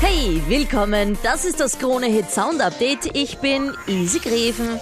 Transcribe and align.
Hey, 0.00 0.42
willkommen. 0.48 1.18
Das 1.22 1.44
ist 1.44 1.60
das 1.60 1.78
Krone 1.78 2.06
Hit 2.06 2.30
Sound 2.30 2.62
Update. 2.62 3.14
Ich 3.14 3.36
bin 3.38 3.74
Easy 3.86 4.18
Greven. 4.18 4.80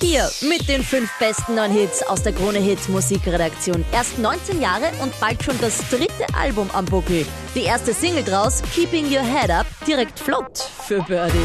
Hier 0.00 0.28
mit 0.42 0.68
den 0.68 0.82
fünf 0.82 1.08
besten 1.20 1.54
neuen 1.54 1.70
Hits 1.70 2.02
aus 2.02 2.24
der 2.24 2.32
Krone 2.32 2.58
Hit 2.58 2.88
Musikredaktion. 2.88 3.84
Erst 3.92 4.18
19 4.18 4.60
Jahre 4.60 4.90
und 5.00 5.18
bald 5.20 5.42
schon 5.44 5.58
das 5.60 5.78
dritte 5.90 6.26
Album 6.36 6.68
am 6.72 6.86
Buckel. 6.86 7.24
Die 7.54 7.62
erste 7.62 7.94
Single 7.94 8.24
draus, 8.24 8.62
Keeping 8.74 9.04
Your 9.04 9.22
Head 9.22 9.50
Up, 9.50 9.66
direkt 9.86 10.18
flott 10.18 10.58
für 10.58 11.00
Birdie. 11.02 11.38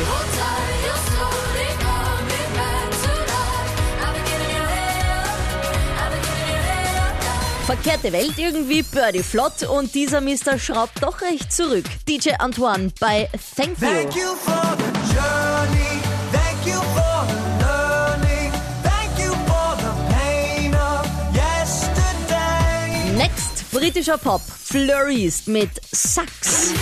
Verkehrte 7.65 8.11
Welt 8.11 8.37
irgendwie, 8.37 8.83
Birdie 8.83 9.23
flott 9.23 9.63
und 9.63 9.95
dieser 9.95 10.19
Mister 10.19 10.59
schraubt 10.59 11.01
doch 11.01 11.21
recht 11.21 11.51
zurück. 11.51 11.85
DJ 12.07 12.31
Antoine 12.39 12.91
bei 12.99 13.29
Thank 13.55 13.79
You. 13.79 13.87
Thank 13.87 14.15
you 14.15 14.35
for 14.35 14.77
the 14.77 15.13
journey. 15.13 16.01
Thank 16.31 16.65
you 16.65 16.81
for 16.93 17.25
the 17.27 17.63
learning. 17.63 18.51
Thank 18.83 19.17
you 19.17 19.31
for 19.47 19.77
the 19.77 20.13
pain 20.13 20.73
of 20.75 21.05
yesterday. 21.33 23.17
Next, 23.17 23.71
britischer 23.71 24.17
Pop, 24.17 24.41
Flurries 24.41 25.47
mit 25.47 25.71
Sax. 25.89 26.73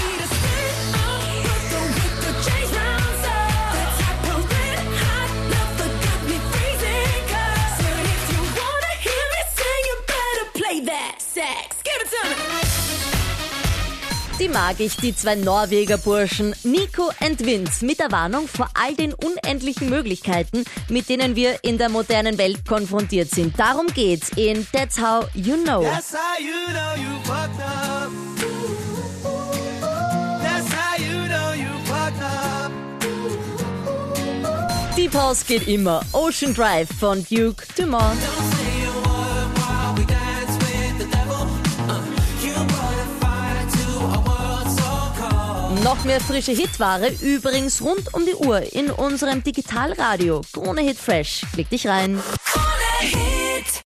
Die 14.40 14.50
mag 14.50 14.80
ich, 14.80 14.96
die 14.98 15.16
zwei 15.16 15.36
Norweger 15.36 15.98
Burschen, 16.00 16.56
Nico 16.64 17.12
und 17.20 17.46
Vince, 17.46 17.86
mit 17.86 18.00
der 18.00 18.12
Warnung 18.12 18.48
vor 18.48 18.70
all 18.74 18.96
den 18.96 19.14
unendlichen 19.14 19.90
Möglichkeiten, 19.90 20.66
mit 20.90 21.10
denen 21.10 21.36
wir 21.36 21.64
in 21.64 21.78
der 21.78 21.90
modernen 21.90 22.40
Welt 22.40 22.66
konfrontiert 22.68 23.30
sind. 23.30 23.60
Darum 23.60 23.86
geht's 23.88 24.30
in 24.36 24.66
That's 24.74 25.00
How 25.00 25.28
You 25.36 25.58
Know. 25.58 25.84
That's 25.84 26.12
how 26.12 26.40
you 26.40 26.74
know 26.74 26.96
you 26.98 27.20
fucked 27.24 27.62
up. 27.62 28.12
That's 30.42 30.72
how 30.74 30.98
you 30.98 31.28
know 31.28 31.54
you 31.54 31.70
fucked 31.86 32.22
up. 32.22 32.72
Die 34.98 35.08
Pause 35.08 35.46
geht 35.48 35.68
immer. 35.68 36.02
Ocean 36.14 36.54
Drive 36.54 36.90
von 37.00 37.24
Duke 37.30 37.64
Dumont. 37.78 38.18
Noch 45.84 46.04
mehr 46.06 46.20
frische 46.20 46.52
Hitware, 46.52 47.12
übrigens 47.22 47.82
rund 47.82 48.14
um 48.14 48.24
die 48.24 48.36
Uhr 48.36 48.62
in 48.74 48.92
unserem 48.92 49.44
Digitalradio. 49.44 50.42
Krone 50.54 50.82
Hit 50.82 50.98
Fresh. 50.98 51.44
Klick 51.54 51.70
dich 51.70 51.88
rein. 51.88 52.22